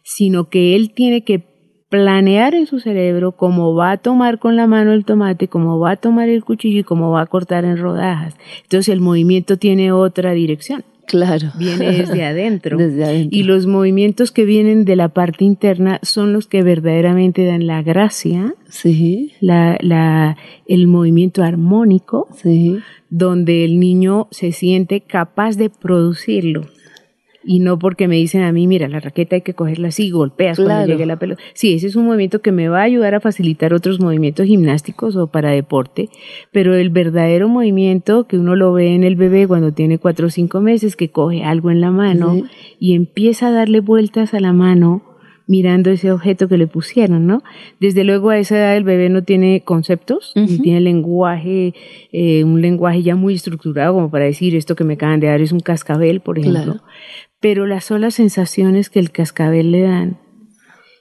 [0.03, 1.49] sino que él tiene que
[1.89, 5.91] planear en su cerebro cómo va a tomar con la mano el tomate, cómo va
[5.91, 8.38] a tomar el cuchillo y cómo va a cortar en rodajas.
[8.62, 11.51] Entonces el movimiento tiene otra dirección, Claro.
[11.57, 12.77] viene desde adentro.
[12.77, 13.35] Desde adentro.
[13.37, 17.81] Y los movimientos que vienen de la parte interna son los que verdaderamente dan la
[17.81, 22.77] gracia, Sí, la, la, el movimiento armónico, sí.
[23.09, 26.67] donde el niño se siente capaz de producirlo.
[27.43, 30.58] Y no porque me dicen a mí, mira, la raqueta hay que cogerla así, golpeas
[30.58, 30.71] Claro.
[30.71, 31.41] cuando llegue la pelota.
[31.54, 35.15] Sí, ese es un movimiento que me va a ayudar a facilitar otros movimientos gimnásticos
[35.15, 36.10] o para deporte,
[36.52, 40.30] pero el verdadero movimiento que uno lo ve en el bebé cuando tiene cuatro o
[40.30, 42.43] cinco meses, que coge algo en la mano
[42.80, 45.04] y empieza a darle vueltas a la mano
[45.49, 47.41] mirando ese objeto que le pusieron, ¿no?
[47.79, 51.73] Desde luego a esa edad el bebé no tiene conceptos, ni tiene lenguaje,
[52.12, 55.41] eh, un lenguaje ya muy estructurado como para decir esto que me acaban de dar
[55.41, 56.63] es un cascabel, por ejemplo.
[56.63, 56.81] Claro.
[57.41, 60.19] Pero las solas sensaciones que el cascabel le dan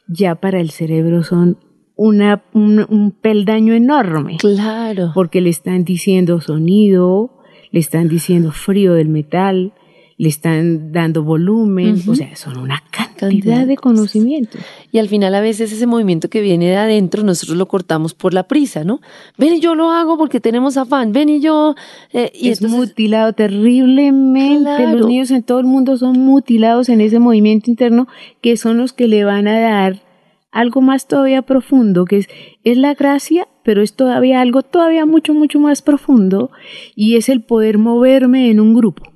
[0.08, 1.58] ya para el cerebro son
[1.94, 5.10] una, un, un peldaño enorme Claro.
[5.14, 7.32] porque le están diciendo sonido,
[7.70, 9.74] le están diciendo frío del metal,
[10.18, 14.60] le están dando volumen, o sea, son una cantidad, Cantidad de conocimientos.
[14.92, 18.34] Y al final a veces ese movimiento que viene de adentro nosotros lo cortamos por
[18.34, 19.00] la prisa, ¿no?
[19.36, 21.74] Ven y yo lo hago porque tenemos afán, ven y yo...
[22.12, 24.62] eh, y es entonces- mutilado terriblemente.
[24.76, 24.98] Claro.
[24.98, 28.08] Los niños en todo el mundo son mutilados en ese movimiento interno
[28.40, 30.02] que son los que le van a dar
[30.50, 32.28] algo más todavía profundo, que es,
[32.64, 36.50] es la gracia, pero es todavía algo todavía mucho, mucho más profundo,
[36.96, 39.12] y es el poder moverme en un grupo.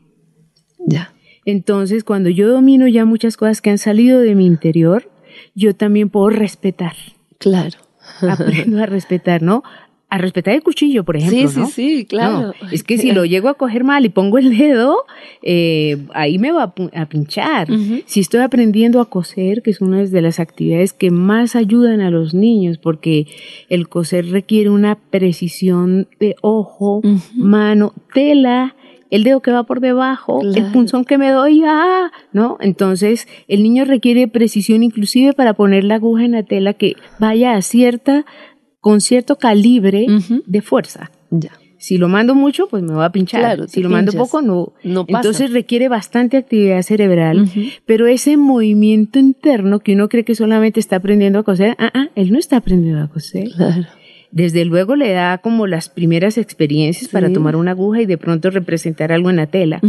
[0.86, 1.12] Ya.
[1.44, 5.10] Entonces, cuando yo domino ya muchas cosas que han salido de mi interior,
[5.54, 6.94] yo también puedo respetar.
[7.38, 7.78] Claro.
[8.20, 9.62] Aprendo a respetar, ¿no?
[10.08, 11.48] A respetar el cuchillo, por ejemplo.
[11.48, 11.66] Sí, ¿no?
[11.66, 12.52] sí, sí, claro.
[12.60, 14.98] No, es que si lo llego a coger mal y pongo el dedo,
[15.42, 17.68] eh, ahí me va a, pinchar.
[18.04, 22.10] Si estoy aprendiendo a coser, que es una de las actividades que más ayudan a
[22.10, 23.26] los niños, porque
[23.70, 27.00] el coser requiere una precisión de ojo,
[27.34, 28.76] mano, tela,
[29.12, 32.56] el dedo que va por debajo, el punzón que me doy, ah, ¿no?
[32.60, 37.54] Entonces, el niño requiere precisión inclusive para poner la aguja en la tela que vaya
[37.54, 38.24] a cierta,
[38.80, 40.06] con cierto calibre
[40.46, 41.10] de fuerza.
[41.30, 41.50] Ya.
[41.76, 43.40] Si lo mando mucho, pues me va a pinchar.
[43.40, 44.72] Claro, si lo mando poco, no.
[44.82, 45.18] No pasa.
[45.18, 47.50] Entonces requiere bastante actividad cerebral,
[47.84, 52.08] pero ese movimiento interno que uno cree que solamente está aprendiendo a coser, ah, ah,
[52.14, 53.50] él no está aprendiendo a coser.
[53.50, 53.84] Claro.
[54.32, 58.50] Desde luego le da como las primeras experiencias para tomar una aguja y de pronto
[58.50, 59.80] representar algo en la tela.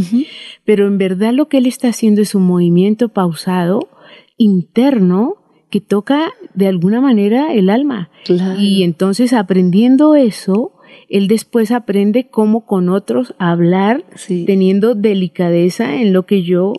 [0.66, 3.88] Pero en verdad lo que él está haciendo es un movimiento pausado,
[4.38, 5.38] interno,
[5.70, 8.10] que toca de alguna manera el alma.
[8.26, 8.60] Claro.
[8.60, 10.74] Y entonces aprendiendo eso,
[11.10, 14.44] él después aprende cómo con otros hablar, Sí.
[14.46, 16.74] teniendo delicadeza en lo que yo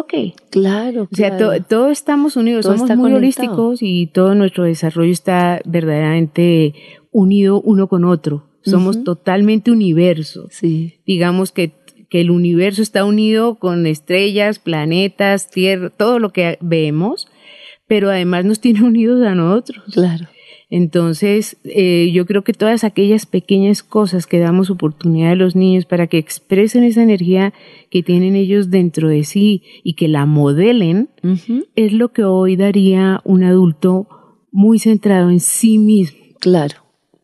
[0.00, 0.34] toque.
[0.50, 1.08] Claro.
[1.10, 3.16] O sea, to- todos estamos unidos, Todo somos muy conectado.
[3.18, 6.74] holísticos y todo nuestro desarrollo está verdaderamente
[7.12, 8.44] unido uno con otro.
[8.62, 10.46] Somos totalmente universos.
[10.50, 10.94] Sí.
[11.06, 11.72] Digamos que,
[12.10, 17.28] que el universo está unido con estrellas, planetas, tierra, todo lo que vemos,
[17.86, 19.84] pero además nos tiene unidos a nosotros.
[19.92, 20.26] Claro.
[20.68, 25.86] Entonces, eh, yo creo que todas aquellas pequeñas cosas que damos oportunidad a los niños
[25.86, 27.54] para que expresen esa energía
[27.90, 31.08] que tienen ellos dentro de sí y que la modelen,
[31.76, 34.08] es lo que hoy daría un adulto
[34.50, 36.18] muy centrado en sí mismo.
[36.40, 36.76] Claro.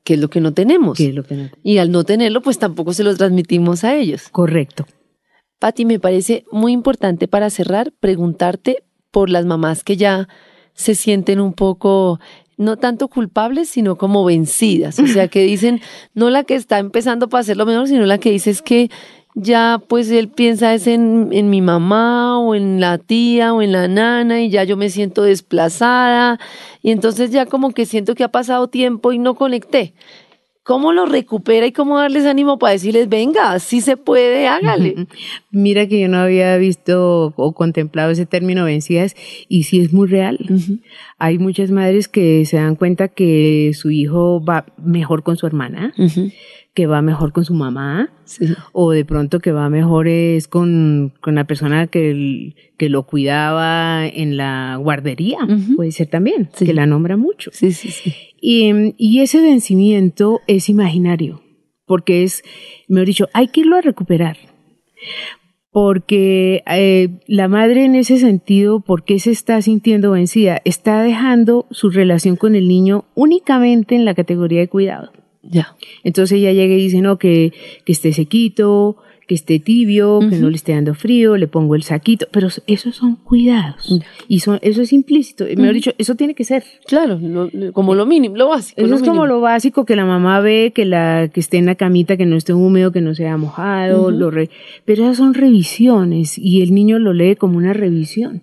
[0.05, 0.98] Que es lo que no tenemos.
[0.98, 3.96] Que es lo que no- Y al no tenerlo, pues tampoco se lo transmitimos a
[3.96, 4.28] ellos.
[4.31, 4.87] Correcto.
[5.59, 10.28] Patti, me parece muy importante para cerrar preguntarte por las mamás que ya
[10.74, 12.18] se sienten un poco,
[12.57, 14.99] no tanto culpables, sino como vencidas.
[14.99, 15.81] O sea, que dicen,
[16.15, 18.91] no la que está empezando para hacerlo mejor, sino la que dice es que
[19.35, 23.73] ya pues él piensa es en, en mi mamá o en la tía o en
[23.73, 26.38] la nana y ya yo me siento desplazada
[26.83, 29.95] y entonces ya como que siento que ha pasado tiempo y no conecté.
[30.64, 35.09] ¿Cómo lo recupera y cómo darles ánimo para decirles, venga, si se puede, hágale?
[35.51, 39.16] Mira que yo no había visto o contemplado ese término vencidas
[39.48, 40.38] y sí es muy real.
[41.18, 45.92] Hay muchas madres que se dan cuenta que su hijo va mejor con su hermana,
[45.98, 46.31] Ujú.
[46.75, 48.47] Que va mejor con su mamá, Sí.
[48.73, 54.07] o de pronto que va mejor es con, con la persona que, que lo cuidaba
[54.07, 55.39] en la guardería,
[55.77, 56.65] puede ser también, Sí.
[56.65, 57.51] que la nombra mucho.
[57.53, 58.15] Sí, sí, sí.
[58.41, 61.43] Y, y ese vencimiento es imaginario,
[61.85, 62.43] porque es,
[62.89, 64.39] mejor dicho, hay que irlo a recuperar.
[65.71, 70.61] Porque eh, la madre en ese sentido, ¿por qué se está sintiendo vencida?
[70.67, 75.13] Está dejando su relación con el niño únicamente en la categoría de cuidado.
[75.42, 75.74] Ya.
[76.05, 77.52] Entonces ella llega y dice, no, que,
[77.85, 81.85] que esté sequito, que esté tibio, que no le esté dando frío, le pongo el
[81.85, 84.00] saquito, pero esos son cuidados.
[84.28, 85.44] Y son, eso es implícito.
[85.57, 86.64] Mejor dicho, eso tiene que ser.
[86.87, 88.81] Claro, lo- como lo mínimo, lo básico.
[88.81, 91.66] Eso lo es como lo básico que la mamá ve, que la que esté en
[91.66, 94.11] la camita, que no esté húmedo, que no sea mojado, Ujú.
[94.11, 94.50] lo re-
[94.85, 98.42] pero esas son revisiones y el niño lo lee como una revisión.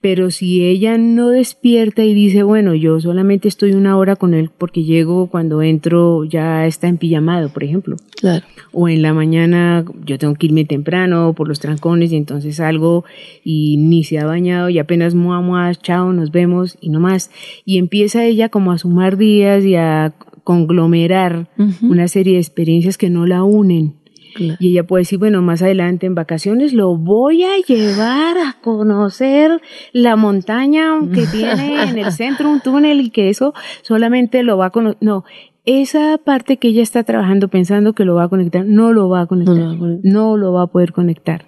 [0.00, 4.50] Pero si ella no despierta y dice, bueno, yo solamente estoy una hora con él
[4.56, 8.44] porque llego cuando entro ya está en pijamado, por ejemplo, Claro.
[8.72, 13.04] o en la mañana yo tengo que irme temprano por los trancones y entonces salgo
[13.44, 17.30] y ni se ha bañado y apenas mua, mua, chao, nos vemos y no más.
[17.64, 21.48] Y empieza ella como a sumar días y a conglomerar
[21.82, 23.94] una serie de experiencias que no la unen.
[24.34, 24.56] Claro.
[24.60, 29.60] Y ella puede decir, bueno, más adelante en vacaciones lo voy a llevar a conocer
[29.92, 34.66] la montaña que tiene en el centro un túnel y que eso solamente lo va
[34.66, 34.98] a conocer.
[35.00, 35.24] No,
[35.64, 39.20] esa parte que ella está trabajando pensando que lo va a conectar, no lo va
[39.20, 39.54] a conectar.
[39.56, 40.12] No lo va a conectar.
[40.12, 41.44] No lo va a poder conectar.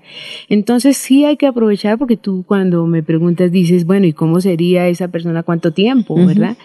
[0.49, 4.87] Entonces sí hay que aprovechar porque tú cuando me preguntas dices, bueno, ¿y cómo sería
[4.87, 6.57] esa persona cuánto tiempo, verdad?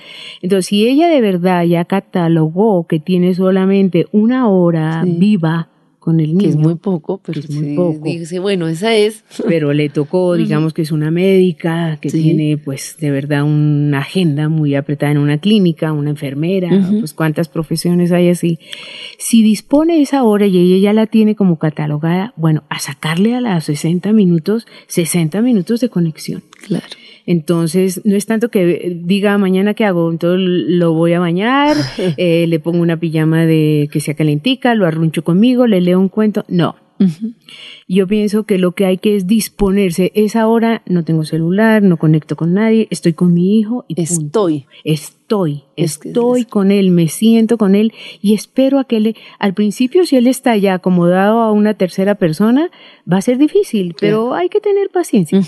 [0.43, 5.15] Entonces si ella de verdad ya catalogó que tiene solamente una hora Sí.
[5.17, 5.69] viva
[6.09, 8.03] con el Que niño, es muy poco, pero es muy sí, poco.
[8.03, 9.23] Dice, bueno, esa es.
[9.47, 12.23] pero le tocó, digamos que es una médica que Sí.
[12.23, 16.69] tiene pues de verdad una agenda muy apretada en una clínica, una enfermera,
[16.99, 18.57] pues cuántas profesiones hay así.
[19.19, 23.41] Si dispone esa hora y ella ya la tiene como catalogada, bueno, a sacarle a
[23.41, 26.41] las 60 minutos, 60 minutos de conexión.
[26.65, 26.85] Claro.
[27.25, 31.77] Entonces, no es tanto que diga mañana qué hago, entonces lo voy a bañar,
[32.17, 36.09] eh, le pongo una pijama de que sea calentica, lo arruncho conmigo, le leo un
[36.09, 36.45] cuento.
[36.47, 36.75] No,
[37.87, 40.11] yo pienso que lo que hay que es disponerse.
[40.15, 44.65] Es ahora, no tengo celular, no conecto con nadie, estoy con mi hijo y estoy.
[44.83, 45.18] Estoy,
[45.75, 50.17] estoy con él, me siento con él y espero a que le, al principio si
[50.17, 52.69] él está ya acomodado a una tercera persona,
[53.11, 55.41] va a ser difícil, pero hay que tener paciencia,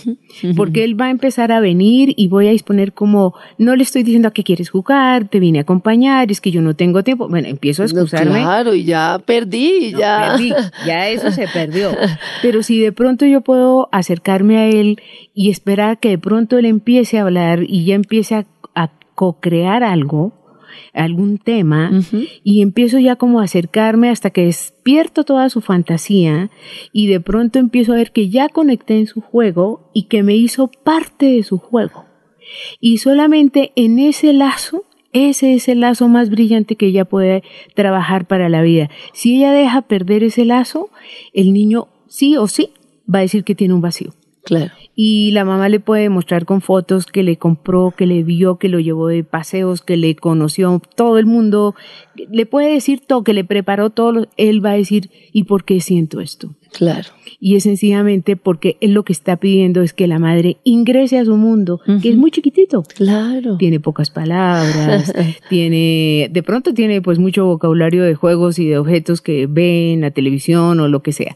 [0.56, 4.04] porque él va a empezar a venir y voy a disponer como, no le estoy
[4.04, 7.28] diciendo a qué quieres jugar, te vine a acompañar, es que yo no tengo tiempo,
[7.28, 8.42] bueno, empiezo a excusarme.
[8.42, 10.32] claro, y ya perdí, ya.
[10.32, 10.54] Perdí,
[10.86, 11.92] ya eso se perdió.
[12.42, 15.00] Pero si de pronto yo puedo acercarme a él
[15.34, 18.46] y esperar que de pronto él empiece a hablar y ya empiece a,
[19.22, 20.34] co-crear algo,
[20.96, 21.92] algún tema
[22.44, 26.50] y empiezo ya como a acercarme hasta que despierto toda su fantasía
[26.92, 30.36] y de pronto empiezo a ver que ya conecté en su juego y que me
[30.36, 32.06] hizo parte de su juego.
[32.80, 37.44] Y solamente en ese lazo, ese es el lazo más brillante que ella puede
[37.76, 38.90] trabajar para la vida.
[39.14, 40.90] Si ella deja perder ese lazo,
[41.32, 42.72] el niño sí o sí
[43.08, 44.16] va a decir que tiene un vacío.
[44.44, 44.72] Claro.
[44.96, 48.70] Y la mamá le puede mostrar con fotos que le compró, que le vio, que
[48.70, 51.76] lo llevó de paseos, que le conoció todo el mundo.
[52.16, 54.28] Le puede decir todo, que le preparó todo.
[54.38, 56.56] Él va a decir, ¿y por qué siento esto?
[56.72, 57.10] Claro.
[57.40, 61.26] Y es sencillamente porque él lo que está pidiendo es que la madre ingrese a
[61.26, 62.84] su mundo, que es muy chiquitito.
[62.84, 63.58] Claro.
[63.58, 65.14] Tiene pocas palabras,
[65.50, 70.02] tiene, de pronto tiene pues mucho vocabulario de juegos y de objetos que ve en
[70.02, 71.36] la televisión o lo que sea.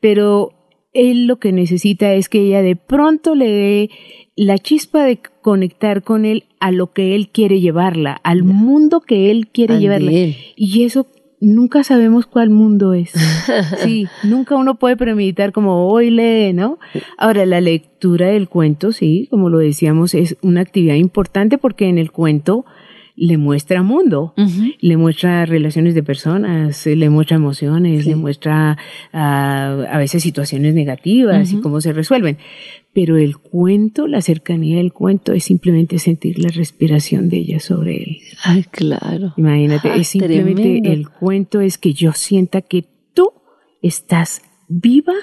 [0.00, 0.52] Pero
[0.96, 3.90] él lo que necesita es que ella de pronto le dé
[4.34, 9.30] la chispa de conectar con él a lo que él quiere llevarla, al mundo que
[9.30, 10.10] él quiere llevarla.
[10.56, 11.06] Y eso
[11.40, 13.12] nunca sabemos cuál mundo es.
[13.78, 16.78] Sí, nunca uno puede premeditar como hoy lee, ¿no?
[17.16, 21.98] Ahora, la lectura del cuento, sí, como lo decíamos, es una actividad importante porque en
[21.98, 22.64] el cuento
[23.16, 24.34] le muestra mundo,
[24.80, 28.76] le muestra relaciones de personas, le muestra emociones, le muestra
[29.12, 32.36] ah, a veces situaciones negativas y cómo se resuelven.
[32.92, 37.96] Pero el cuento, la cercanía del cuento es simplemente sentir la respiración de ella sobre
[38.02, 38.18] él.
[38.44, 39.32] Ay, claro.
[39.36, 43.32] Imagínate, es simplemente el cuento es que yo sienta que tú
[43.80, 45.14] estás viva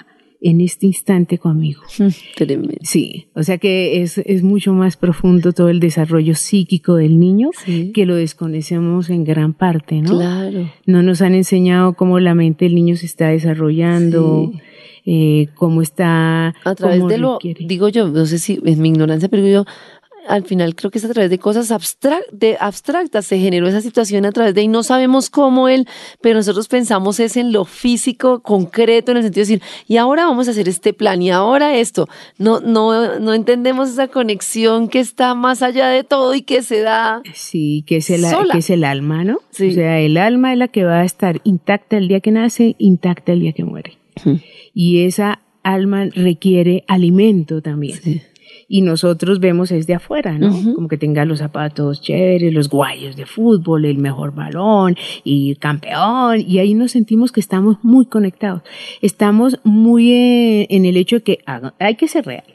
[0.44, 1.82] en este instante conmigo.
[2.36, 2.74] Tremendo.
[2.82, 7.50] Sí, o sea que es, es, mucho más profundo todo el desarrollo psíquico del niño
[7.94, 10.18] que lo desconocemos en gran parte, ¿no?
[10.18, 10.70] Claro.
[10.86, 14.52] No nos han enseñado cómo la mente del niño se está desarrollando.
[15.06, 19.28] Eh, cómo está a través de lo digo yo no sé si es mi ignorancia
[19.28, 19.66] pero yo
[20.28, 24.32] al final creo que es a través de cosas abstractas se generó esa situación a
[24.32, 25.88] través de y no sabemos cómo él,
[26.22, 30.26] pero nosotros pensamos es en lo físico concreto en el sentido de decir, y ahora
[30.26, 32.08] vamos a hacer este plan y ahora esto.
[32.38, 36.82] No no no entendemos esa conexión que está más allá de todo y que se
[36.82, 39.40] da Sí, que es el que es el alma, ¿no?
[39.52, 39.70] Sí.
[39.70, 42.76] O sea, el alma es la que va a estar intacta el día que nace,
[42.78, 43.98] intacta el día que muere.
[44.74, 48.00] Y esa alma requiere alimento también.
[48.02, 48.22] Sí
[48.74, 50.52] y nosotros vemos es de afuera, ¿no?
[50.74, 56.42] Como que tenga los zapatos chéveres, los guayos de fútbol, el mejor balón y campeón,
[56.42, 58.64] y ahí nos sentimos que estamos muy conectados.
[59.04, 61.40] Estamos muy eh, en el hecho de que
[61.78, 62.46] hay que ser real.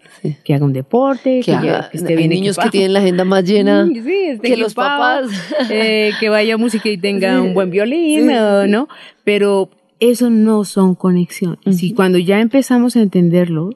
[0.43, 1.57] Que haga un deporte, que,
[1.93, 5.29] esté bien niños que tienen la agenda más llena mm, que los papás.
[5.71, 8.89] Eh, que vaya a música y tenga un buen violín, ¿no?
[9.23, 11.81] Pero eso no son conexiones.
[11.81, 13.71] Y cuando ya empezamos a entenderlo,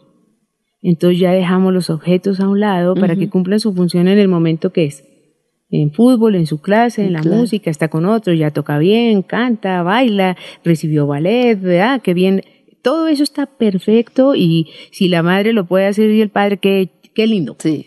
[0.83, 4.29] entonces ya dejamos los objetos a un lado para que cumplan su función en el
[4.29, 5.05] momento que es.
[5.71, 9.83] En fútbol, en su clase, en la música, está con otros, ya toca bien, canta,
[9.83, 12.03] baila, recibió ballet, ¿verdad?
[12.03, 12.43] Qué bien.
[12.83, 16.91] Todo eso está perfecto y si la madre lo puede hacer y el padre, qué,
[17.15, 17.57] qué lindo.
[17.59, 17.87] Sí.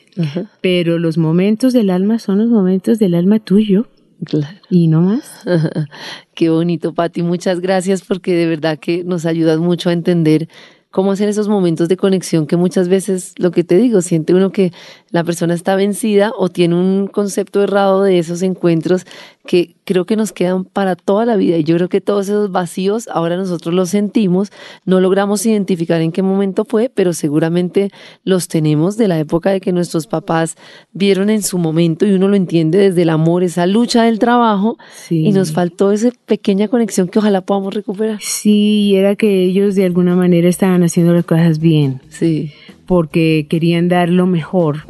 [0.61, 3.87] Pero los momentos del alma son los momentos del alma tuyo.
[4.23, 4.57] Claro.
[4.69, 5.43] Y no más.
[6.33, 7.21] Qué bonito, Pati.
[7.21, 10.47] Muchas gracias porque de verdad que nos ayudas mucho a entender
[10.95, 14.53] cómo hacer esos momentos de conexión que muchas veces, lo que te digo, siente uno
[14.53, 14.71] que
[15.09, 19.05] la persona está vencida o tiene un concepto errado de esos encuentros
[19.45, 21.57] que creo que nos quedan para toda la vida.
[21.57, 24.51] Y yo creo que todos esos vacíos ahora nosotros los sentimos,
[24.85, 27.91] no logramos identificar en qué momento fue, pero seguramente
[28.23, 30.55] los tenemos de la época de que nuestros papás
[30.91, 34.77] vieron en su momento y uno lo entiende desde el amor, esa lucha del trabajo
[35.09, 38.19] y nos faltó esa pequeña conexión que ojalá podamos recuperar.
[38.21, 42.01] Sí, era que ellos de alguna manera estaban haciendo las cosas bien.
[42.09, 42.51] Sí.
[42.85, 44.83] Porque querían dar lo mejor.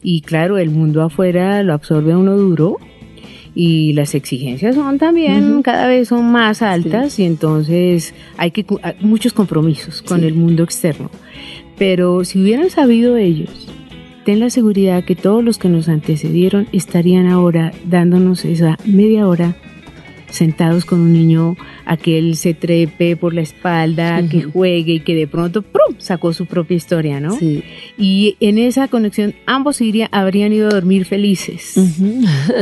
[0.00, 2.78] Y claro, el mundo afuera lo absorbe a uno duro
[3.54, 8.64] y las exigencias son también cada vez son más altas y entonces hay que
[9.00, 11.10] muchos compromisos con el mundo externo.
[11.78, 13.68] Pero si hubieran sabido ellos
[14.24, 19.56] ten la seguridad que todos los que nos antecedieron estarían ahora dándonos esa media hora
[20.32, 25.00] sentados con un niño a que él se trepe por la espalda, que juegue y
[25.00, 25.96] que de pronto ¡prum!
[25.98, 27.38] sacó su propia historia, ¿no?
[27.38, 27.62] Sí.
[27.98, 31.74] Y en esa conexión ambos iría, habrían ido a dormir felices,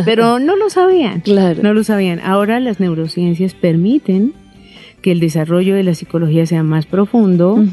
[0.05, 1.21] pero no lo sabían.
[1.21, 1.63] Claro.
[1.63, 2.21] No lo sabían.
[2.21, 4.35] Ahora las neurociencias permiten
[5.01, 7.65] que el desarrollo de la psicología sea más profundo,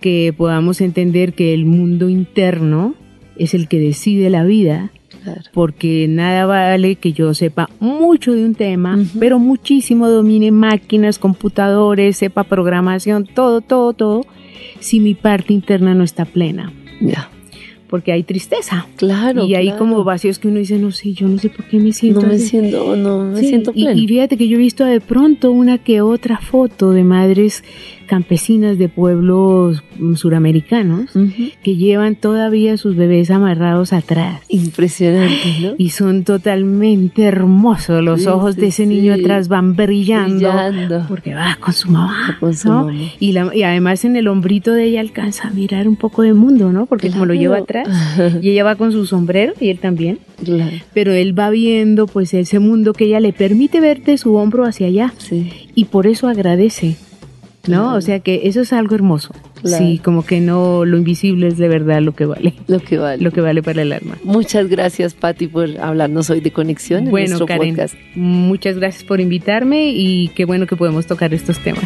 [0.00, 2.94] que podamos entender que el mundo interno
[3.38, 4.92] es el que decide la vida,
[5.24, 5.40] Claro.
[5.52, 12.18] porque nada vale que yo sepa mucho de un tema, pero muchísimo domine máquinas, computadores,
[12.18, 14.26] sepa programación, todo, todo, todo,
[14.80, 17.30] si mi parte interna no está plena, Ya.
[17.88, 18.86] porque hay tristeza.
[18.96, 19.44] Claro.
[19.46, 19.78] y hay claro.
[19.78, 22.28] como vacíos que uno dice, no sé, yo no sé por qué me siento No
[22.28, 22.48] me así".
[22.48, 24.00] siento, no me Sí, siento y- pleno.
[24.00, 27.62] Y, fíjate que yo he visto de pronto una que otra foto de madres
[28.04, 31.10] campesinas de pueblos mm, suramericanos
[31.62, 34.40] que llevan todavía sus bebés amarrados atrás.
[34.48, 35.74] Impresionante, ¿no?
[35.78, 38.02] Y son totalmente hermosos.
[38.02, 40.34] Los Sí, ojos de ese niño atrás van brillando.
[40.36, 41.04] Brillando.
[41.08, 42.36] Porque va con su mamá.
[42.40, 42.86] Con su ¿no?
[42.86, 42.98] mamá.
[43.20, 46.32] Y, la- y además en el hombrito de ella alcanza a mirar un poco de
[46.34, 46.86] mundo, ¿no?
[46.86, 47.88] Porque como lo lleva atrás.
[48.42, 50.18] Y ella va con su sombrero y él también.
[50.44, 50.70] Claro.
[50.92, 54.64] Pero él va viendo pues ese mundo que ella le permite ver de su hombro
[54.64, 55.12] hacia allá.
[55.18, 55.50] Sí.
[55.74, 56.96] Y por eso agradece.
[57.66, 57.94] ¿No?
[57.94, 59.32] O sea que eso es algo hermoso.
[59.62, 59.84] Claro.
[59.84, 62.54] Sí, como que no, lo invisible es de verdad lo que vale.
[62.66, 63.22] Lo que vale.
[63.22, 64.16] Lo que vale para el alma.
[64.22, 67.94] Muchas gracias, Patti, por hablarnos hoy de conexión en Bueno, nuestro Karen, podcast.
[68.14, 71.84] muchas gracias por invitarme y qué bueno que podemos tocar estos temas.